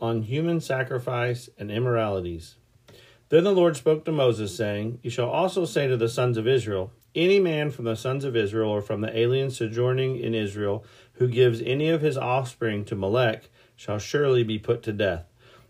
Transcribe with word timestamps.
on 0.00 0.22
human 0.22 0.60
sacrifice 0.60 1.48
and 1.58 1.70
immoralities. 1.70 2.56
Then 3.30 3.44
the 3.44 3.52
Lord 3.52 3.76
spoke 3.76 4.04
to 4.04 4.12
Moses, 4.12 4.56
saying, 4.56 5.00
You 5.02 5.10
shall 5.10 5.28
also 5.28 5.64
say 5.64 5.86
to 5.86 5.96
the 5.96 6.08
sons 6.08 6.36
of 6.38 6.48
Israel, 6.48 6.92
Any 7.14 7.38
man 7.38 7.70
from 7.70 7.84
the 7.84 7.96
sons 7.96 8.24
of 8.24 8.34
Israel 8.34 8.70
or 8.70 8.80
from 8.80 9.02
the 9.02 9.16
aliens 9.16 9.58
sojourning 9.58 10.18
in 10.18 10.34
Israel 10.34 10.84
who 11.14 11.28
gives 11.28 11.60
any 11.60 11.90
of 11.90 12.00
his 12.00 12.16
offspring 12.16 12.84
to 12.86 12.94
Molech 12.94 13.50
shall 13.76 13.98
surely 13.98 14.42
be 14.42 14.58
put 14.58 14.82
to 14.84 14.92
death. 14.92 15.24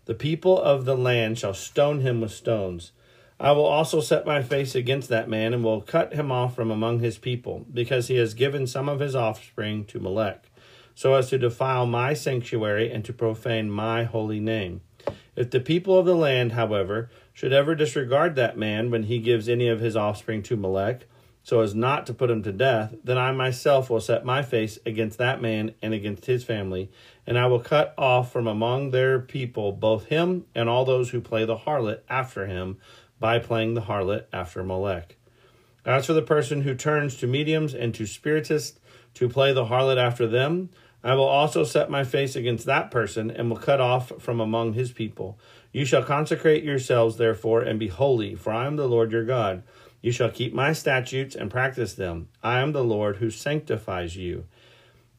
The 0.05 0.13
people 0.15 0.59
of 0.59 0.85
the 0.85 0.95
land 0.95 1.37
shall 1.37 1.53
stone 1.53 1.99
him 2.01 2.21
with 2.21 2.31
stones. 2.31 2.93
I 3.39 3.51
will 3.51 3.65
also 3.65 4.01
set 4.01 4.25
my 4.25 4.41
face 4.41 4.75
against 4.75 5.09
that 5.09 5.29
man 5.29 5.53
and 5.53 5.63
will 5.63 5.81
cut 5.81 6.13
him 6.13 6.31
off 6.31 6.55
from 6.55 6.71
among 6.71 6.99
his 6.99 7.17
people, 7.17 7.65
because 7.73 8.07
he 8.07 8.15
has 8.15 8.33
given 8.33 8.67
some 8.67 8.89
of 8.89 8.99
his 8.99 9.15
offspring 9.15 9.85
to 9.85 9.99
Molech 9.99 10.48
so 10.99 11.13
as 11.13 11.29
to 11.29 11.37
defile 11.37 11.85
my 11.85 12.13
sanctuary 12.13 12.91
and 12.91 13.05
to 13.05 13.13
profane 13.13 13.71
my 13.71 14.03
holy 14.03 14.41
name. 14.41 14.81
If 15.33 15.49
the 15.49 15.61
people 15.61 15.97
of 15.97 16.05
the 16.05 16.13
land, 16.13 16.51
however, 16.51 17.09
should 17.31 17.53
ever 17.53 17.73
disregard 17.73 18.35
that 18.35 18.57
man 18.57 18.91
when 18.91 19.03
he 19.03 19.19
gives 19.19 19.47
any 19.47 19.69
of 19.69 19.79
his 19.79 19.95
offspring 19.95 20.43
to 20.43 20.57
Molech, 20.57 21.05
so 21.41 21.61
as 21.61 21.73
not 21.73 22.05
to 22.07 22.13
put 22.13 22.29
him 22.29 22.43
to 22.43 22.51
death, 22.51 22.95
then 23.01 23.17
I 23.17 23.31
myself 23.31 23.89
will 23.89 24.01
set 24.01 24.25
my 24.25 24.41
face 24.41 24.77
against 24.85 25.17
that 25.19 25.41
man 25.41 25.73
and 25.81 25.93
against 25.93 26.25
his 26.25 26.43
family, 26.43 26.91
and 27.25 27.39
I 27.39 27.47
will 27.47 27.61
cut 27.61 27.93
off 27.97 28.33
from 28.33 28.45
among 28.45 28.91
their 28.91 29.21
people 29.21 29.71
both 29.71 30.07
him 30.07 30.47
and 30.53 30.67
all 30.67 30.83
those 30.83 31.11
who 31.11 31.21
play 31.21 31.45
the 31.45 31.59
harlot 31.59 32.01
after 32.09 32.45
him 32.45 32.77
by 33.21 33.39
playing 33.39 33.73
the 33.73 33.83
harlot 33.83 34.25
after 34.33 34.65
Molech. 34.65 35.15
As 35.85 36.07
for 36.07 36.13
the 36.13 36.21
person 36.21 36.63
who 36.63 36.75
turns 36.75 37.15
to 37.15 37.25
mediums 37.25 37.73
and 37.73 37.95
to 37.95 38.05
spiritists 38.05 38.79
to 39.13 39.29
play 39.29 39.53
the 39.53 39.65
harlot 39.65 39.97
after 39.97 40.27
them, 40.27 40.69
I 41.03 41.13
will 41.15 41.27
also 41.27 41.63
set 41.63 41.89
my 41.89 42.03
face 42.03 42.35
against 42.35 42.65
that 42.65 42.91
person, 42.91 43.31
and 43.31 43.49
will 43.49 43.57
cut 43.57 43.79
off 43.79 44.11
from 44.19 44.39
among 44.39 44.73
his 44.73 44.91
people. 44.91 45.39
You 45.71 45.85
shall 45.85 46.03
consecrate 46.03 46.63
yourselves, 46.63 47.17
therefore, 47.17 47.61
and 47.61 47.79
be 47.79 47.87
holy, 47.87 48.35
for 48.35 48.51
I 48.51 48.65
am 48.65 48.75
the 48.75 48.87
Lord 48.87 49.11
your 49.11 49.23
God. 49.23 49.63
You 50.01 50.11
shall 50.11 50.29
keep 50.29 50.53
my 50.53 50.73
statutes 50.73 51.35
and 51.35 51.51
practice 51.51 51.93
them. 51.93 52.29
I 52.43 52.59
am 52.59 52.71
the 52.71 52.83
Lord 52.83 53.17
who 53.17 53.29
sanctifies 53.29 54.15
you. 54.15 54.45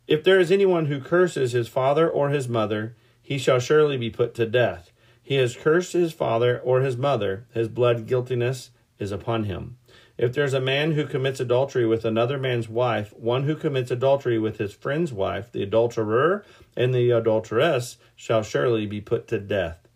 If 0.06 0.24
there 0.24 0.41
is 0.41 0.50
anyone 0.50 0.86
who 0.86 1.00
curses 1.00 1.52
his 1.52 1.68
father 1.68 2.08
or 2.08 2.30
his 2.30 2.48
mother, 2.48 2.97
he 3.22 3.38
shall 3.38 3.60
surely 3.60 3.97
be 3.97 4.10
put 4.10 4.34
to 4.34 4.47
death. 4.47 4.91
He 5.22 5.36
has 5.36 5.56
cursed 5.56 5.92
his 5.92 6.12
father 6.12 6.58
or 6.58 6.80
his 6.80 6.97
mother, 6.97 7.47
his 7.54 7.68
blood 7.68 8.06
guiltiness 8.06 8.70
is 8.98 9.12
upon 9.12 9.44
him. 9.44 9.76
If 10.20 10.34
there's 10.34 10.53
a 10.53 10.60
man 10.60 10.92
who 10.92 11.06
commits 11.06 11.41
adultery 11.41 11.86
with 11.86 12.04
another 12.04 12.36
man's 12.36 12.69
wife, 12.69 13.14
one 13.16 13.44
who 13.44 13.56
commits 13.56 13.91
adultery 13.91 14.38
with 14.38 14.58
his 14.58 14.75
friend's 14.75 15.14
wife, 15.14 15.50
the 15.50 15.62
adulterer 15.62 16.44
and 16.76 16.94
the 16.94 17.10
adulteress 17.10 17.97
shall 18.16 18.42
surely 18.42 18.84
be 18.84 19.00
put 19.00 19.26
to 19.28 19.38
death. 19.38 19.88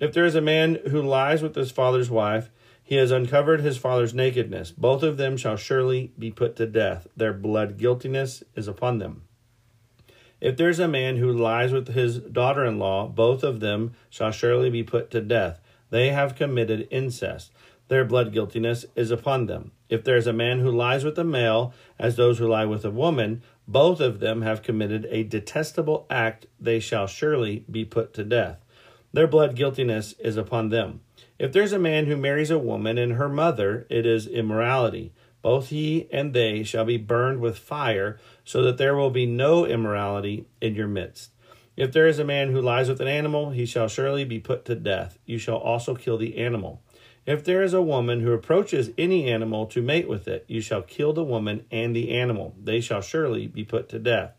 If 0.00 0.12
there 0.12 0.24
is 0.24 0.34
a 0.34 0.40
man 0.40 0.80
who 0.88 1.00
lies 1.00 1.40
with 1.40 1.54
his 1.54 1.70
father's 1.70 2.10
wife, 2.10 2.50
he 2.82 2.96
has 2.96 3.12
uncovered 3.12 3.60
his 3.60 3.78
father's 3.78 4.12
nakedness. 4.12 4.72
Both 4.72 5.04
of 5.04 5.18
them 5.18 5.36
shall 5.36 5.56
surely 5.56 6.10
be 6.18 6.32
put 6.32 6.56
to 6.56 6.66
death. 6.66 7.06
Their 7.16 7.32
blood 7.32 7.78
guiltiness 7.78 8.42
is 8.56 8.66
upon 8.66 8.98
them. 8.98 9.22
If 10.40 10.56
there's 10.56 10.80
a 10.80 10.88
man 10.88 11.18
who 11.18 11.32
lies 11.32 11.70
with 11.70 11.94
his 11.94 12.18
daughter 12.18 12.64
in 12.64 12.80
law, 12.80 13.06
both 13.06 13.44
of 13.44 13.60
them 13.60 13.92
shall 14.08 14.32
surely 14.32 14.68
be 14.68 14.82
put 14.82 15.12
to 15.12 15.20
death. 15.20 15.60
They 15.90 16.08
have 16.08 16.34
committed 16.34 16.88
incest 16.90 17.52
their 17.90 18.04
blood 18.04 18.32
guiltiness 18.32 18.86
is 18.94 19.10
upon 19.10 19.46
them. 19.46 19.72
If 19.88 20.04
there 20.04 20.16
is 20.16 20.28
a 20.28 20.32
man 20.32 20.60
who 20.60 20.70
lies 20.70 21.02
with 21.02 21.18
a 21.18 21.24
male, 21.24 21.74
as 21.98 22.14
those 22.14 22.38
who 22.38 22.46
lie 22.46 22.64
with 22.64 22.84
a 22.84 22.90
woman, 22.90 23.42
both 23.66 23.98
of 23.98 24.20
them 24.20 24.42
have 24.42 24.62
committed 24.62 25.08
a 25.10 25.24
detestable 25.24 26.06
act, 26.08 26.46
they 26.60 26.78
shall 26.78 27.08
surely 27.08 27.64
be 27.68 27.84
put 27.84 28.14
to 28.14 28.22
death. 28.22 28.64
Their 29.12 29.26
blood 29.26 29.56
guiltiness 29.56 30.12
is 30.20 30.36
upon 30.36 30.68
them. 30.68 31.00
If 31.36 31.52
there's 31.52 31.72
a 31.72 31.80
man 31.80 32.06
who 32.06 32.16
marries 32.16 32.52
a 32.52 32.60
woman 32.60 32.96
and 32.96 33.14
her 33.14 33.28
mother, 33.28 33.88
it 33.90 34.06
is 34.06 34.28
immorality. 34.28 35.12
Both 35.42 35.70
he 35.70 36.06
and 36.12 36.32
they 36.32 36.62
shall 36.62 36.84
be 36.84 36.96
burned 36.96 37.40
with 37.40 37.58
fire, 37.58 38.20
so 38.44 38.62
that 38.62 38.78
there 38.78 38.94
will 38.94 39.10
be 39.10 39.26
no 39.26 39.66
immorality 39.66 40.46
in 40.60 40.76
your 40.76 40.86
midst. 40.86 41.32
If 41.76 41.90
there 41.90 42.06
is 42.06 42.20
a 42.20 42.24
man 42.24 42.52
who 42.52 42.62
lies 42.62 42.88
with 42.88 43.00
an 43.00 43.08
animal, 43.08 43.50
he 43.50 43.66
shall 43.66 43.88
surely 43.88 44.24
be 44.24 44.38
put 44.38 44.64
to 44.66 44.76
death. 44.76 45.18
You 45.26 45.38
shall 45.38 45.56
also 45.56 45.96
kill 45.96 46.18
the 46.18 46.38
animal. 46.38 46.82
If 47.30 47.44
there 47.44 47.62
is 47.62 47.74
a 47.74 47.80
woman 47.80 48.22
who 48.22 48.32
approaches 48.32 48.90
any 48.98 49.30
animal 49.30 49.64
to 49.66 49.80
mate 49.80 50.08
with 50.08 50.26
it, 50.26 50.44
you 50.48 50.60
shall 50.60 50.82
kill 50.82 51.12
the 51.12 51.22
woman 51.22 51.64
and 51.70 51.94
the 51.94 52.10
animal. 52.10 52.56
They 52.60 52.80
shall 52.80 53.02
surely 53.02 53.46
be 53.46 53.62
put 53.62 53.88
to 53.90 54.00
death. 54.00 54.32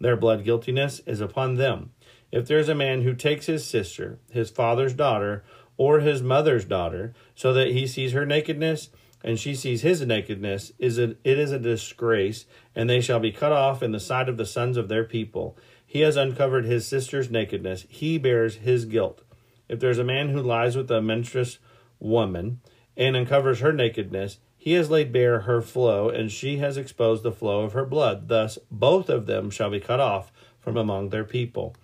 Their 0.00 0.16
blood 0.16 0.44
guiltiness 0.44 1.00
is 1.00 1.20
upon 1.20 1.56
them. 1.56 1.90
If 2.32 2.46
there 2.46 2.58
is 2.58 2.70
a 2.70 2.74
man 2.74 3.02
who 3.02 3.12
takes 3.12 3.44
his 3.44 3.66
sister, 3.66 4.18
his 4.30 4.48
father's 4.48 4.94
daughter, 4.94 5.44
or 5.76 6.00
his 6.00 6.22
mother's 6.22 6.64
daughter, 6.64 7.12
so 7.34 7.52
that 7.52 7.72
he 7.72 7.86
sees 7.86 8.12
her 8.12 8.24
nakedness, 8.24 8.88
and 9.22 9.38
she 9.38 9.54
sees 9.54 9.82
his 9.82 10.00
nakedness, 10.00 10.72
is 10.78 10.96
it, 10.96 11.18
is 11.24 11.52
a 11.52 11.58
disgrace, 11.58 12.46
and 12.74 12.88
they 12.88 13.02
shall 13.02 13.20
be 13.20 13.30
cut 13.30 13.52
off 13.52 13.82
in 13.82 13.92
the 13.92 14.00
sight 14.00 14.26
of 14.26 14.38
the 14.38 14.46
sons 14.46 14.78
of 14.78 14.88
their 14.88 15.04
people. 15.04 15.58
He 15.86 16.00
has 16.00 16.16
uncovered 16.16 16.64
his 16.64 16.88
sister's 16.88 17.30
nakedness, 17.30 17.84
he 17.90 18.16
bears 18.16 18.54
his 18.54 18.86
guilt. 18.86 19.20
If 19.68 19.80
there 19.80 19.90
is 19.90 19.98
a 19.98 20.02
man 20.02 20.30
who 20.30 20.40
lies 20.40 20.78
with 20.78 20.90
a 20.90 21.02
menstruous 21.02 21.58
woman 22.00 22.60
and 22.96 23.16
uncovers 23.16 23.60
her 23.60 23.72
nakedness, 23.72 24.38
He 24.56 24.72
has 24.72 24.90
laid 24.90 25.12
bare 25.12 25.40
her 25.40 25.62
flow, 25.62 26.08
and 26.08 26.30
she 26.30 26.58
has 26.58 26.76
exposed 26.76 27.22
the 27.22 27.32
flow 27.32 27.60
of 27.60 27.72
her 27.72 27.86
blood. 27.86 28.28
Thus, 28.28 28.58
both 28.70 29.08
of 29.08 29.26
them 29.26 29.50
shall 29.50 29.70
be 29.70 29.80
cut 29.80 30.00
off 30.00 30.32
from 30.58 30.76
among 30.76 31.08
their 31.08 31.24
people. 31.24 31.74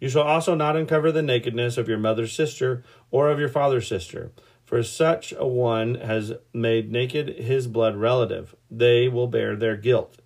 You 0.00 0.08
shall 0.08 0.22
also 0.22 0.54
not 0.54 0.76
uncover 0.76 1.10
the 1.10 1.22
nakedness 1.22 1.78
of 1.78 1.88
your 1.88 1.98
mother's 1.98 2.32
sister 2.32 2.82
or 3.10 3.30
of 3.30 3.38
your 3.38 3.48
father's 3.48 3.88
sister, 3.88 4.32
for 4.64 4.82
such 4.82 5.32
a 5.36 5.46
one 5.46 5.94
has 5.96 6.32
made 6.52 6.92
naked 6.92 7.28
his 7.38 7.66
blood 7.66 7.96
relative. 7.96 8.54
They 8.70 9.08
will 9.08 9.26
bear 9.26 9.56
their 9.56 9.76
guilt. 9.76 10.20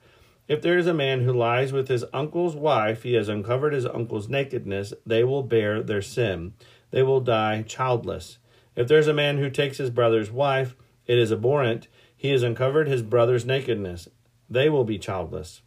If 0.49 0.61
there 0.61 0.77
is 0.77 0.87
a 0.87 0.95
man 0.95 1.23
who 1.23 1.33
lies 1.33 1.73
with 1.73 1.89
his 1.89 2.05
uncle's 2.13 2.57
wife, 2.57 3.05
he 3.05 3.15
has 3.15 3.29
uncovered 3.29 3.73
his 3.73 3.87
uncle's 3.87 4.29
nakedness. 4.29 4.93
They 5.07 5.25
will 5.25 5.43
bear 5.43 5.83
their 5.83 6.03
sin. 6.03 6.55
They 6.91 7.03
will 7.03 7.21
die 7.21 7.63
childless. 7.63 8.39
If 8.75 8.89
there 8.89 8.99
is 8.99 9.09
a 9.09 9.15
man 9.15 9.39
who 9.39 9.51
takes 9.51 9.79
his 9.79 9.91
brother's 9.91 10.31
wife, 10.31 10.75
it 11.07 11.19
is 11.19 11.33
abhorrent. 11.33 11.89
He 12.17 12.31
has 12.31 12.43
uncovered 12.43 12.89
his 12.89 13.03
brother's 13.03 13.45
nakedness. 13.45 14.09
They 14.49 14.69
will 14.69 14.85
be 14.85 14.99
childless. 14.99 15.63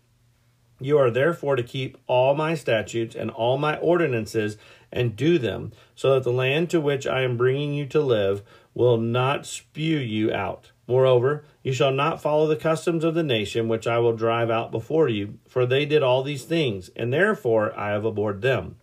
You 0.79 0.97
are 0.97 1.09
therefore 1.09 1.55
to 1.55 1.63
keep 1.63 1.97
all 2.07 2.35
my 2.35 2.55
statutes 2.55 3.15
and 3.15 3.31
all 3.31 3.57
my 3.57 3.77
ordinances 3.77 4.57
and 4.91 5.15
do 5.15 5.37
them, 5.37 5.71
so 5.95 6.13
that 6.13 6.23
the 6.23 6.31
land 6.31 6.69
to 6.69 6.81
which 6.81 7.07
I 7.07 7.21
am 7.21 7.37
bringing 7.37 7.73
you 7.73 7.85
to 7.87 8.01
live 8.01 8.43
will 8.73 8.97
not 8.97 9.45
spew 9.45 9.97
you 9.97 10.33
out. 10.33 10.71
Moreover, 10.87 11.45
you 11.63 11.73
shall 11.73 11.91
not 11.91 12.21
follow 12.21 12.45
the 12.45 12.55
customs 12.55 13.03
of 13.03 13.15
the 13.15 13.23
nation 13.23 13.67
which 13.67 13.87
I 13.87 13.99
will 13.99 14.15
drive 14.15 14.49
out 14.49 14.71
before 14.71 15.09
you, 15.09 15.39
for 15.47 15.65
they 15.65 15.85
did 15.85 16.03
all 16.03 16.23
these 16.23 16.43
things, 16.43 16.89
and 16.95 17.11
therefore 17.11 17.77
I 17.77 17.89
have 17.89 18.05
abhorred 18.05 18.41
them. 18.41 18.75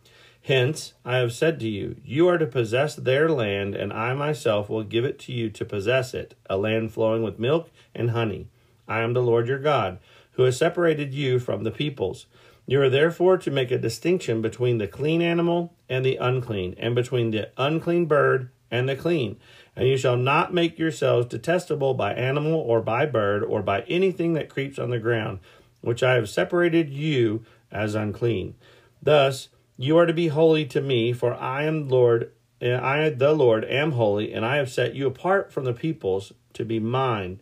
Hence, 0.45 0.95
I 1.05 1.19
have 1.19 1.33
said 1.33 1.61
to 1.61 1.69
you, 1.69 1.97
You 2.05 2.27
are 2.27 2.39
to 2.39 2.47
possess 2.47 2.97
their 2.97 3.29
land, 3.29 3.77
and 3.77 3.93
I 3.93 4.13
myself 4.13 4.69
will 4.69 4.83
give 4.83 5.05
it 5.05 5.21
to 5.21 5.33
you 5.33 5.51
to 5.51 5.65
possess 5.65 6.15
it, 6.15 6.35
a 6.51 6.57
land 6.57 6.93
flowing 6.93 7.23
with 7.23 7.39
milk 7.39 7.71
and 7.95 8.11
honey. 8.11 8.49
I 8.89 9.03
am 9.03 9.13
the 9.13 9.23
Lord 9.23 9.47
your 9.47 9.61
God, 9.61 9.99
who 10.33 10.43
has 10.43 10.57
separated 10.57 11.15
you 11.15 11.39
from 11.39 11.63
the 11.63 11.71
peoples. 11.71 12.27
You 12.67 12.83
are 12.83 12.91
therefore 12.91 13.39
to 13.39 13.53
make 13.53 13.71
a 13.71 13.79
distinction 13.79 14.43
between 14.43 14.79
the 14.79 14.89
clean 14.89 15.23
animal 15.23 15.75
and 15.89 16.05
the 16.05 16.17
unclean, 16.17 16.75
and 16.77 16.97
between 16.97 17.31
the 17.31 17.51
unclean 17.57 18.07
bird 18.07 18.51
and 18.69 18.89
the 18.89 18.97
clean. 18.97 19.39
And 19.77 19.87
you 19.87 19.97
shall 19.97 20.17
not 20.17 20.53
make 20.53 20.77
yourselves 20.77 21.27
detestable 21.27 21.95
by 21.95 22.15
animal 22.15 22.55
or 22.55 22.81
by 22.81 23.07
bird 23.07 23.45
or 23.45 23.63
by 23.63 23.83
anything 23.83 24.33
that 24.35 24.49
creeps 24.49 24.79
on 24.79 24.91
the 24.91 24.99
ground, 24.99 25.39
which 25.83 26.03
I 26.03 26.15
have 26.15 26.29
separated 26.29 26.91
you 26.91 27.45
as 27.71 27.95
unclean. 27.95 28.55
Thus, 29.01 29.49
you 29.83 29.99
are 29.99 30.07
to 30.07 30.13
be 30.13 30.29
holy 30.29 30.65
to 30.67 30.81
me, 30.81 31.13
for 31.13 31.35
I 31.35 31.65
am 31.65 31.89
Lord, 31.89 32.31
and 32.61 32.77
I 32.77 33.11
the 33.11 33.33
Lord 33.33 33.65
am 33.65 33.93
holy, 33.93 34.33
and 34.33 34.45
I 34.47 34.57
have 34.57 34.71
set 34.71 34.95
you 34.95 35.07
apart 35.07 35.53
from 35.53 35.65
the 35.65 35.73
peoples 35.73 36.33
to 36.53 36.65
be 36.65 36.79
mine. 36.79 37.41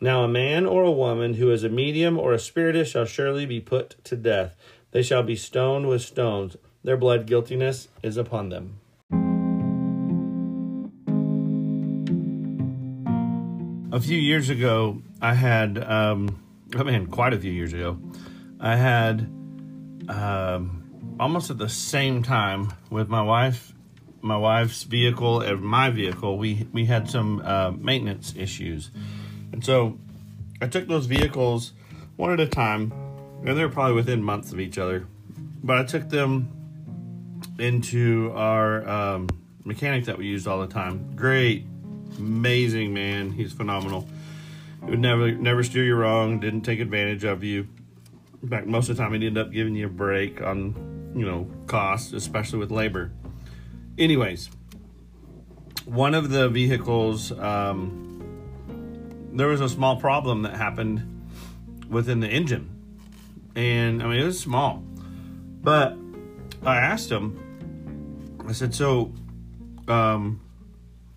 Now 0.00 0.24
a 0.24 0.28
man 0.28 0.66
or 0.66 0.82
a 0.82 0.90
woman 0.90 1.34
who 1.34 1.50
is 1.50 1.62
a 1.62 1.68
medium 1.68 2.18
or 2.18 2.32
a 2.32 2.38
spiritist 2.38 2.92
shall 2.92 3.04
surely 3.04 3.46
be 3.46 3.60
put 3.60 4.02
to 4.04 4.16
death. 4.16 4.56
They 4.90 5.02
shall 5.02 5.22
be 5.22 5.36
stoned 5.36 5.88
with 5.88 6.02
stones. 6.02 6.56
Their 6.82 6.96
blood 6.96 7.26
guiltiness 7.26 7.88
is 8.02 8.16
upon 8.16 8.48
them. 8.48 8.80
A 13.92 14.00
few 14.00 14.18
years 14.18 14.50
ago, 14.50 15.02
I 15.22 15.34
had, 15.34 15.82
um, 15.82 16.42
I 16.76 16.82
mean, 16.82 17.06
quite 17.06 17.32
a 17.32 17.38
few 17.38 17.52
years 17.52 17.72
ago, 17.72 17.98
I 18.60 18.76
had 18.76 19.20
um, 20.08 20.85
almost 21.18 21.50
at 21.50 21.58
the 21.58 21.68
same 21.68 22.22
time 22.22 22.72
with 22.90 23.08
my 23.08 23.22
wife, 23.22 23.72
my 24.20 24.36
wife's 24.36 24.82
vehicle 24.82 25.40
and 25.40 25.60
my 25.60 25.90
vehicle, 25.90 26.38
we 26.38 26.66
we 26.72 26.86
had 26.86 27.08
some 27.08 27.40
uh, 27.44 27.70
maintenance 27.70 28.34
issues, 28.36 28.90
and 29.52 29.64
so 29.64 29.98
I 30.60 30.66
took 30.66 30.88
those 30.88 31.06
vehicles 31.06 31.72
one 32.16 32.32
at 32.32 32.40
a 32.40 32.46
time, 32.46 32.92
and 33.44 33.56
they 33.56 33.64
were 33.64 33.70
probably 33.70 33.94
within 33.94 34.22
months 34.22 34.52
of 34.52 34.60
each 34.60 34.78
other, 34.78 35.06
but 35.62 35.78
I 35.78 35.84
took 35.84 36.08
them 36.08 36.52
into 37.58 38.32
our 38.34 38.86
um, 38.88 39.28
mechanic 39.64 40.06
that 40.06 40.18
we 40.18 40.26
used 40.26 40.46
all 40.46 40.60
the 40.60 40.66
time. 40.66 41.14
Great, 41.14 41.66
amazing 42.18 42.92
man. 42.92 43.30
He's 43.32 43.52
phenomenal. 43.52 44.08
He 44.84 44.90
would 44.90 45.00
never 45.00 45.32
never 45.32 45.62
steer 45.62 45.84
you 45.84 45.94
wrong. 45.94 46.40
Didn't 46.40 46.62
take 46.62 46.80
advantage 46.80 47.24
of 47.24 47.42
you. 47.42 47.68
In 48.42 48.48
fact, 48.48 48.66
most 48.66 48.88
of 48.88 48.96
the 48.96 49.02
time 49.02 49.12
he'd 49.12 49.24
end 49.24 49.38
up 49.38 49.50
giving 49.50 49.74
you 49.74 49.86
a 49.86 49.90
break 49.90 50.40
on 50.42 50.95
you 51.14 51.24
know, 51.26 51.48
costs, 51.66 52.12
especially 52.12 52.58
with 52.58 52.70
labor. 52.70 53.12
Anyways, 53.98 54.50
one 55.84 56.14
of 56.14 56.30
the 56.30 56.48
vehicles, 56.48 57.32
um, 57.32 59.30
there 59.32 59.46
was 59.46 59.60
a 59.60 59.68
small 59.68 59.96
problem 59.96 60.42
that 60.42 60.56
happened 60.56 61.28
within 61.88 62.20
the 62.20 62.28
engine. 62.28 62.70
And 63.54 64.02
I 64.02 64.06
mean, 64.06 64.20
it 64.20 64.24
was 64.24 64.38
small. 64.38 64.82
But 65.62 65.96
I 66.64 66.76
asked 66.76 67.10
him, 67.10 68.44
I 68.46 68.52
said, 68.52 68.74
so, 68.74 69.12
um, 69.88 70.40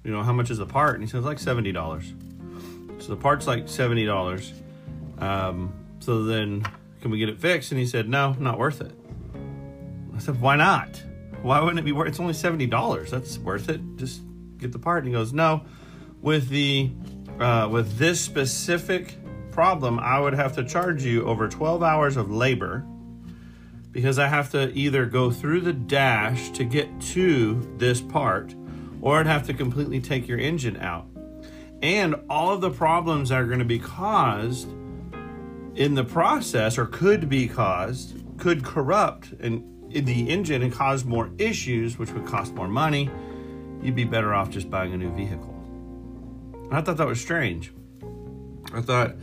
you 0.04 0.12
know, 0.12 0.24
how 0.24 0.34
much 0.34 0.50
is 0.50 0.58
the 0.58 0.66
part? 0.66 0.96
And 0.96 1.04
he 1.04 1.10
says, 1.10 1.24
like 1.24 1.38
$70. 1.38 2.14
So 3.02 3.10
the 3.10 3.18
part's 3.18 3.48
like 3.48 3.66
$70. 3.66 4.54
Um, 5.20 5.74
so 6.00 6.24
then 6.24 6.66
can 7.02 7.12
we 7.12 7.20
get 7.20 7.30
it 7.30 7.40
fixed? 7.40 7.72
And 7.72 7.80
he 7.80 7.86
said, 7.86 8.10
no, 8.10 8.36
not 8.40 8.58
worth 8.58 8.82
it. 8.82 8.92
I 10.20 10.22
said, 10.22 10.42
why 10.42 10.58
not? 10.58 11.02
Why 11.44 11.62
wouldn't 11.62 11.80
it 11.80 11.86
be 11.86 11.94
worth? 11.94 12.10
It's 12.10 12.20
only 12.20 12.34
seventy 12.34 12.68
dollars. 12.68 13.10
That's 13.10 13.38
worth 13.38 13.70
it. 13.70 13.80
Just 13.96 14.22
get 14.58 14.74
the 14.74 14.80
part. 14.80 15.06
And 15.06 15.08
he 15.08 15.14
goes, 15.14 15.32
no. 15.32 15.64
With 16.22 16.50
the 16.50 16.92
uh, 17.40 17.70
with 17.72 17.98
this 17.98 18.20
specific 18.20 19.16
problem, 19.50 19.98
I 19.98 20.20
would 20.20 20.34
have 20.34 20.56
to 20.56 20.66
charge 20.66 21.06
you 21.06 21.26
over 21.26 21.48
twelve 21.48 21.84
hours 21.84 22.18
of 22.18 22.30
labor 22.30 22.86
because 23.94 24.20
I 24.20 24.28
have 24.28 24.52
to 24.52 24.74
either 24.74 25.06
go 25.06 25.32
through 25.32 25.62
the 25.62 25.72
dash 25.72 26.50
to 26.50 26.66
get 26.66 27.00
to 27.14 27.74
this 27.78 28.02
part, 28.02 28.54
or 29.02 29.22
I'd 29.22 29.26
have 29.26 29.48
to 29.48 29.54
completely 29.54 30.02
take 30.02 30.28
your 30.28 30.38
engine 30.38 30.76
out. 30.76 31.08
And 31.82 32.16
all 32.30 32.54
of 32.54 32.60
the 32.60 32.72
problems 32.72 33.30
that 33.30 33.40
are 33.40 33.48
going 33.48 33.60
to 33.60 33.66
be 33.66 33.80
caused 33.80 34.68
in 35.76 35.94
the 35.96 36.04
process, 36.04 36.78
or 36.78 36.86
could 36.86 37.30
be 37.30 37.48
caused, 37.48 38.22
could 38.38 38.66
corrupt 38.66 39.32
and 39.40 39.64
the 39.90 40.30
engine 40.30 40.62
and 40.62 40.72
cause 40.72 41.04
more 41.06 41.30
issues, 41.38 41.98
which 41.98 42.12
would 42.12 42.26
cost 42.26 42.54
more 42.54 42.68
money, 42.68 43.10
you'd 43.82 43.96
be 43.96 44.04
better 44.04 44.34
off 44.34 44.50
just 44.50 44.70
buying 44.70 44.94
a 44.94 44.98
new 44.98 45.14
vehicle. 45.16 45.56
And 46.54 46.74
I 46.74 46.82
thought 46.82 46.98
that 46.98 47.08
was 47.08 47.20
strange. 47.20 47.72
I 48.74 48.82
thought, 48.82 49.16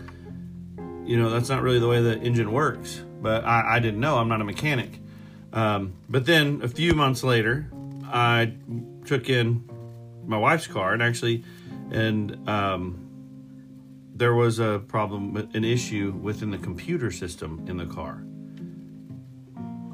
you 1.05 1.17
know, 1.17 1.31
that's 1.31 1.49
not 1.49 1.63
really 1.63 1.79
the 1.79 1.89
way 1.89 2.03
the 2.03 2.19
engine 2.19 2.53
works. 2.53 3.03
But 3.23 3.45
I, 3.45 3.77
I 3.77 3.79
didn't 3.79 4.01
know. 4.01 4.19
I'm 4.19 4.29
not 4.29 4.41
a 4.41 4.45
mechanic. 4.45 5.01
Um, 5.53 5.95
but 6.09 6.27
then 6.27 6.61
a 6.63 6.69
few 6.69 6.95
months 6.95 7.23
later, 7.23 7.71
I 8.05 8.53
took 9.05 9.31
in 9.31 9.69
my 10.27 10.37
wife's 10.37 10.67
car 10.67 10.93
and 10.93 11.03
actually, 11.03 11.45
and 11.91 12.49
um, 12.49 13.07
there 14.15 14.35
was 14.35 14.59
a 14.59 14.83
problem, 14.89 15.37
an 15.55 15.65
issue 15.65 16.13
within 16.21 16.51
the 16.51 16.59
computer 16.59 17.11
system 17.11 17.65
in 17.69 17.77
the 17.77 17.87
car. 17.87 18.23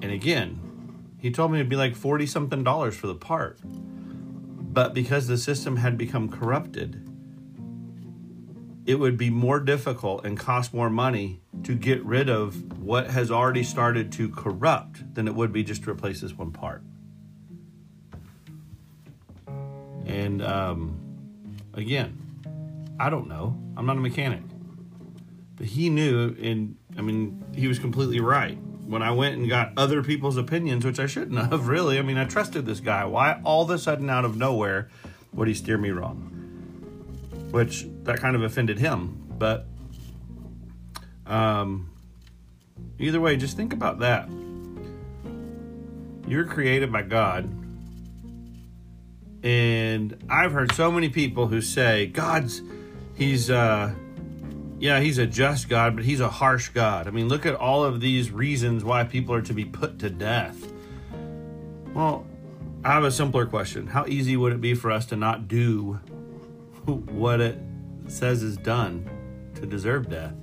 And 0.02 0.10
again, 0.10 0.58
he 1.22 1.30
told 1.30 1.52
me 1.52 1.58
it'd 1.58 1.68
be 1.68 1.76
like 1.76 1.94
40 1.94 2.26
something 2.26 2.64
dollars 2.64 2.96
for 2.96 3.06
the 3.06 3.14
part. 3.14 3.60
But 3.62 4.92
because 4.92 5.28
the 5.28 5.38
system 5.38 5.76
had 5.76 5.96
become 5.96 6.28
corrupted, 6.28 7.08
it 8.86 8.96
would 8.96 9.16
be 9.16 9.30
more 9.30 9.60
difficult 9.60 10.26
and 10.26 10.36
cost 10.36 10.74
more 10.74 10.90
money 10.90 11.40
to 11.62 11.76
get 11.76 12.04
rid 12.04 12.28
of 12.28 12.76
what 12.82 13.06
has 13.06 13.30
already 13.30 13.62
started 13.62 14.10
to 14.12 14.30
corrupt 14.30 15.14
than 15.14 15.28
it 15.28 15.34
would 15.36 15.52
be 15.52 15.62
just 15.62 15.84
to 15.84 15.90
replace 15.90 16.20
this 16.20 16.32
one 16.32 16.50
part. 16.50 16.82
And 20.04 20.42
um, 20.42 20.98
again, 21.74 22.18
I 22.98 23.10
don't 23.10 23.28
know. 23.28 23.56
I'm 23.76 23.86
not 23.86 23.96
a 23.96 24.00
mechanic. 24.00 24.42
But 25.54 25.66
he 25.66 25.88
knew, 25.88 26.34
and 26.42 26.74
I 26.98 27.00
mean, 27.00 27.44
he 27.54 27.68
was 27.68 27.78
completely 27.78 28.18
right 28.18 28.58
when 28.92 29.02
I 29.02 29.10
went 29.10 29.38
and 29.38 29.48
got 29.48 29.72
other 29.78 30.02
people's 30.02 30.36
opinions, 30.36 30.84
which 30.84 31.00
I 31.00 31.06
shouldn't 31.06 31.38
have 31.38 31.66
really. 31.76 31.98
I 31.98 32.02
mean, 32.02 32.18
I 32.18 32.24
trusted 32.24 32.66
this 32.66 32.78
guy. 32.78 33.06
Why 33.06 33.40
all 33.42 33.62
of 33.62 33.70
a 33.70 33.78
sudden 33.78 34.10
out 34.10 34.26
of 34.26 34.36
nowhere 34.36 34.90
would 35.32 35.48
he 35.48 35.54
steer 35.54 35.78
me 35.78 35.90
wrong? 35.90 36.28
Which 37.50 37.86
that 38.04 38.20
kind 38.20 38.36
of 38.36 38.42
offended 38.42 38.78
him. 38.78 39.26
But 39.38 39.66
um, 41.26 41.90
either 42.98 43.18
way, 43.18 43.36
just 43.36 43.56
think 43.56 43.72
about 43.72 44.00
that. 44.00 44.28
You're 46.28 46.44
created 46.44 46.92
by 46.92 47.02
God. 47.02 47.44
And 49.42 50.22
I've 50.28 50.52
heard 50.52 50.72
so 50.72 50.92
many 50.92 51.08
people 51.08 51.48
who 51.48 51.62
say 51.62 52.06
God's 52.06 52.62
he's 53.16 53.50
uh 53.50 53.92
yeah, 54.82 54.98
he's 55.00 55.18
a 55.18 55.26
just 55.26 55.68
God, 55.68 55.94
but 55.94 56.04
he's 56.04 56.20
a 56.20 56.28
harsh 56.28 56.70
God. 56.70 57.06
I 57.06 57.10
mean, 57.10 57.28
look 57.28 57.46
at 57.46 57.54
all 57.54 57.84
of 57.84 58.00
these 58.00 58.32
reasons 58.32 58.82
why 58.82 59.04
people 59.04 59.34
are 59.34 59.42
to 59.42 59.54
be 59.54 59.64
put 59.64 60.00
to 60.00 60.10
death. 60.10 60.72
Well, 61.94 62.26
I 62.84 62.92
have 62.92 63.04
a 63.04 63.12
simpler 63.12 63.46
question. 63.46 63.86
How 63.86 64.06
easy 64.06 64.36
would 64.36 64.52
it 64.52 64.60
be 64.60 64.74
for 64.74 64.90
us 64.90 65.06
to 65.06 65.16
not 65.16 65.46
do 65.46 65.92
what 66.84 67.40
it 67.40 67.58
says 68.08 68.42
is 68.42 68.56
done 68.56 69.08
to 69.54 69.66
deserve 69.66 70.10
death. 70.10 70.34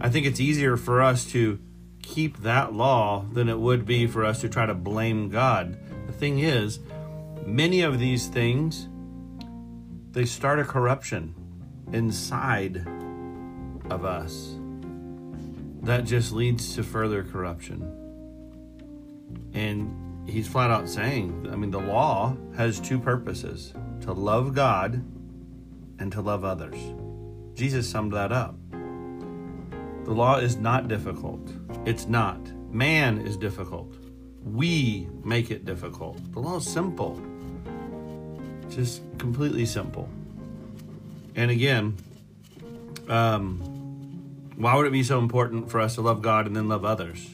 I 0.00 0.08
think 0.08 0.26
it's 0.26 0.40
easier 0.40 0.76
for 0.76 1.02
us 1.02 1.24
to 1.32 1.58
keep 2.00 2.38
that 2.42 2.72
law 2.72 3.24
than 3.32 3.48
it 3.48 3.58
would 3.58 3.86
be 3.86 4.06
for 4.06 4.24
us 4.24 4.40
to 4.42 4.48
try 4.48 4.66
to 4.66 4.74
blame 4.74 5.30
God. 5.30 5.76
The 6.06 6.12
thing 6.12 6.38
is, 6.38 6.78
many 7.44 7.82
of 7.82 7.98
these 7.98 8.28
things 8.28 8.88
they 10.12 10.24
start 10.24 10.60
a 10.60 10.64
corruption 10.64 11.34
inside 11.92 12.86
of 13.90 14.04
us 14.04 14.56
that 15.82 16.04
just 16.04 16.32
leads 16.32 16.74
to 16.74 16.82
further 16.82 17.22
corruption. 17.22 17.82
And 19.52 20.28
he's 20.28 20.48
flat 20.48 20.70
out 20.70 20.88
saying, 20.88 21.48
I 21.52 21.56
mean, 21.56 21.70
the 21.70 21.80
law 21.80 22.36
has 22.56 22.80
two 22.80 22.98
purposes 22.98 23.74
to 24.00 24.12
love 24.12 24.54
God 24.54 25.04
and 25.98 26.10
to 26.12 26.20
love 26.20 26.44
others. 26.44 26.76
Jesus 27.54 27.88
summed 27.88 28.12
that 28.12 28.32
up. 28.32 28.56
The 30.04 30.12
law 30.12 30.36
is 30.38 30.56
not 30.56 30.88
difficult. 30.88 31.52
It's 31.84 32.06
not. 32.06 32.40
Man 32.70 33.18
is 33.18 33.36
difficult. 33.36 33.94
We 34.42 35.08
make 35.22 35.50
it 35.50 35.64
difficult. 35.64 36.18
The 36.32 36.40
law 36.40 36.56
is 36.56 36.66
simple, 36.66 37.22
just 38.68 39.02
completely 39.18 39.64
simple. 39.64 40.08
And 41.36 41.50
again, 41.50 41.96
um, 43.08 43.73
why 44.56 44.76
would 44.76 44.86
it 44.86 44.92
be 44.92 45.02
so 45.02 45.18
important 45.18 45.70
for 45.70 45.80
us 45.80 45.96
to 45.96 46.00
love 46.00 46.22
God 46.22 46.46
and 46.46 46.54
then 46.54 46.68
love 46.68 46.84
others? 46.84 47.28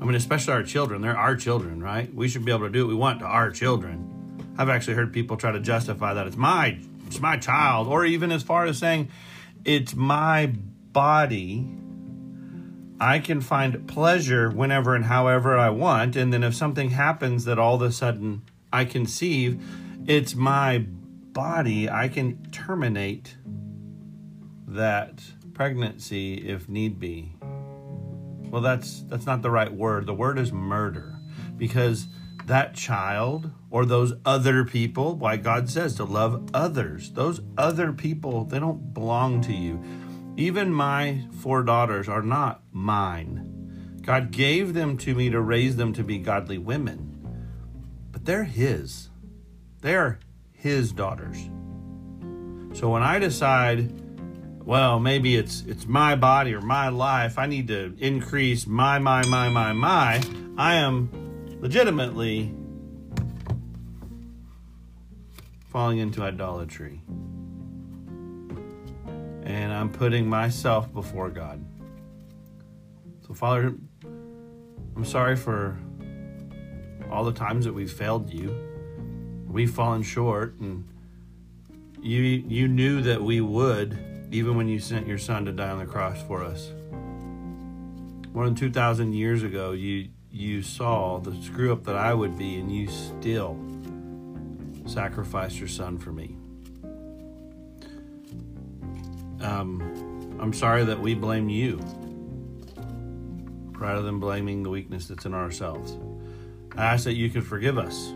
I 0.00 0.04
mean, 0.04 0.14
especially 0.14 0.52
our 0.52 0.62
children. 0.62 1.00
They're 1.00 1.16
our 1.16 1.36
children, 1.36 1.82
right? 1.82 2.12
We 2.14 2.28
should 2.28 2.44
be 2.44 2.52
able 2.52 2.66
to 2.66 2.72
do 2.72 2.84
what 2.84 2.88
we 2.88 2.94
want 2.94 3.20
to 3.20 3.26
our 3.26 3.50
children. 3.50 4.12
I've 4.58 4.68
actually 4.68 4.94
heard 4.94 5.12
people 5.12 5.36
try 5.36 5.52
to 5.52 5.60
justify 5.60 6.14
that 6.14 6.26
it's 6.26 6.36
my 6.36 6.78
it's 7.06 7.20
my 7.20 7.36
child, 7.36 7.86
or 7.86 8.04
even 8.04 8.32
as 8.32 8.42
far 8.42 8.64
as 8.64 8.78
saying 8.78 9.10
it's 9.64 9.94
my 9.94 10.52
body. 10.92 11.68
I 12.98 13.18
can 13.18 13.40
find 13.42 13.86
pleasure 13.86 14.50
whenever 14.50 14.94
and 14.94 15.04
however 15.04 15.56
I 15.56 15.68
want, 15.70 16.16
and 16.16 16.32
then 16.32 16.42
if 16.42 16.54
something 16.54 16.90
happens 16.90 17.44
that 17.44 17.58
all 17.58 17.74
of 17.74 17.82
a 17.82 17.92
sudden 17.92 18.42
I 18.72 18.86
conceive, 18.86 19.62
it's 20.06 20.34
my 20.34 20.78
body. 20.78 21.90
I 21.90 22.08
can 22.08 22.50
terminate 22.50 23.36
that 24.66 25.20
pregnancy 25.56 26.34
if 26.34 26.68
need 26.68 27.00
be. 27.00 27.34
Well, 28.50 28.60
that's 28.60 29.00
that's 29.08 29.24
not 29.24 29.40
the 29.40 29.50
right 29.50 29.72
word. 29.72 30.04
The 30.06 30.14
word 30.14 30.38
is 30.38 30.52
murder 30.52 31.18
because 31.56 32.08
that 32.44 32.74
child 32.74 33.50
or 33.70 33.86
those 33.86 34.12
other 34.26 34.64
people, 34.64 35.16
why 35.16 35.38
God 35.38 35.70
says 35.70 35.94
to 35.94 36.04
love 36.04 36.50
others. 36.52 37.10
Those 37.10 37.40
other 37.56 37.92
people, 37.92 38.44
they 38.44 38.58
don't 38.60 38.92
belong 38.92 39.40
to 39.42 39.54
you. 39.54 39.82
Even 40.36 40.70
my 40.70 41.26
four 41.40 41.62
daughters 41.62 42.06
are 42.06 42.22
not 42.22 42.62
mine. 42.70 43.98
God 44.02 44.30
gave 44.30 44.74
them 44.74 44.98
to 44.98 45.14
me 45.14 45.30
to 45.30 45.40
raise 45.40 45.76
them 45.76 45.94
to 45.94 46.04
be 46.04 46.18
godly 46.18 46.58
women. 46.58 47.14
But 48.12 48.26
they're 48.26 48.44
his. 48.44 49.08
They're 49.80 50.20
his 50.52 50.92
daughters. 50.92 51.48
So 52.74 52.90
when 52.90 53.02
I 53.02 53.18
decide 53.18 54.05
well, 54.66 54.98
maybe 54.98 55.36
it's 55.36 55.62
it's 55.62 55.86
my 55.86 56.16
body 56.16 56.52
or 56.52 56.60
my 56.60 56.88
life. 56.88 57.38
I 57.38 57.46
need 57.46 57.68
to 57.68 57.94
increase 58.00 58.66
my 58.66 58.98
my 58.98 59.24
my 59.26 59.48
my 59.48 59.72
my. 59.72 60.20
I 60.58 60.74
am 60.74 61.08
legitimately 61.60 62.52
falling 65.68 65.98
into 65.98 66.20
idolatry. 66.20 67.00
And 69.44 69.72
I'm 69.72 69.88
putting 69.88 70.28
myself 70.28 70.92
before 70.92 71.30
God. 71.30 71.64
So 73.24 73.34
Father, 73.34 73.72
I'm 74.96 75.04
sorry 75.04 75.36
for 75.36 75.78
all 77.08 77.22
the 77.22 77.32
times 77.32 77.66
that 77.66 77.72
we've 77.72 77.92
failed 77.92 78.34
you. 78.34 78.52
We've 79.46 79.70
fallen 79.70 80.02
short 80.02 80.58
and 80.58 80.88
you 82.02 82.20
you 82.20 82.66
knew 82.66 83.00
that 83.02 83.22
we 83.22 83.40
would 83.40 83.96
even 84.30 84.56
when 84.56 84.68
you 84.68 84.78
sent 84.78 85.06
your 85.06 85.18
son 85.18 85.44
to 85.44 85.52
die 85.52 85.70
on 85.70 85.78
the 85.78 85.86
cross 85.86 86.20
for 86.22 86.42
us. 86.42 86.72
More 88.32 88.44
than 88.44 88.54
2,000 88.54 89.12
years 89.12 89.42
ago, 89.42 89.72
you, 89.72 90.08
you 90.30 90.62
saw 90.62 91.18
the 91.18 91.34
screw 91.42 91.72
up 91.72 91.84
that 91.84 91.96
I 91.96 92.12
would 92.12 92.36
be, 92.36 92.58
and 92.58 92.70
you 92.70 92.88
still 92.88 93.58
sacrificed 94.86 95.58
your 95.58 95.68
son 95.68 95.98
for 95.98 96.12
me. 96.12 96.36
Um, 99.40 100.36
I'm 100.40 100.52
sorry 100.52 100.84
that 100.84 101.00
we 101.00 101.14
blame 101.14 101.48
you 101.48 101.80
rather 103.72 104.02
than 104.02 104.18
blaming 104.18 104.62
the 104.62 104.70
weakness 104.70 105.06
that's 105.08 105.24
in 105.24 105.34
ourselves. 105.34 105.96
I 106.76 106.84
ask 106.84 107.04
that 107.04 107.14
you 107.14 107.30
could 107.30 107.44
forgive 107.44 107.78
us 107.78 108.12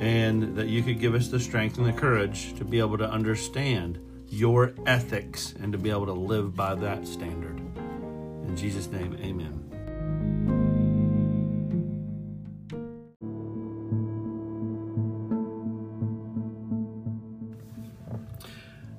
and 0.00 0.56
that 0.56 0.68
you 0.68 0.82
could 0.82 1.00
give 1.00 1.14
us 1.14 1.28
the 1.28 1.40
strength 1.40 1.78
and 1.78 1.86
the 1.86 1.92
courage 1.92 2.54
to 2.54 2.64
be 2.64 2.78
able 2.78 2.98
to 2.98 3.08
understand 3.08 3.98
your 4.34 4.74
ethics 4.86 5.54
and 5.60 5.72
to 5.72 5.78
be 5.78 5.90
able 5.90 6.06
to 6.06 6.12
live 6.12 6.54
by 6.54 6.74
that 6.74 7.06
standard. 7.06 7.58
In 8.46 8.56
Jesus' 8.56 8.88
name, 8.88 9.16
amen. 9.20 9.64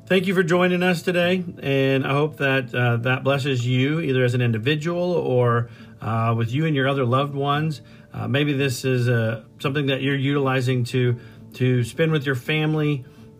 Thank 0.07 0.27
you 0.27 0.35
for 0.35 0.43
joining 0.43 0.83
us 0.83 1.01
today, 1.01 1.43
and 1.63 2.05
I 2.05 2.11
hope 2.11 2.37
that 2.37 2.73
uh, 2.75 2.97
that 2.97 3.23
blesses 3.23 3.65
you 3.65 3.99
either 3.99 4.23
as 4.23 4.35
an 4.35 4.41
individual 4.41 5.13
or 5.13 5.69
uh, 5.99 6.35
with 6.37 6.51
you 6.51 6.67
and 6.67 6.75
your 6.75 6.87
other 6.87 7.05
loved 7.05 7.33
ones. 7.33 7.81
Uh, 8.13 8.27
maybe 8.27 8.53
this 8.53 8.85
is 8.85 9.09
uh, 9.09 9.43
something 9.57 9.87
that 9.87 10.03
you're 10.03 10.15
utilizing 10.15 10.83
to 10.85 11.19
to 11.55 11.83
spend 11.83 12.11
with 12.11 12.23
your 12.23 12.35
family 12.35 13.03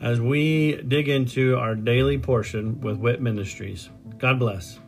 as 0.00 0.20
we 0.20 0.80
dig 0.82 1.08
into 1.08 1.56
our 1.56 1.74
daily 1.74 2.18
portion 2.18 2.80
with 2.80 2.98
WIT 2.98 3.20
Ministries. 3.20 3.90
God 4.18 4.38
bless. 4.38 4.78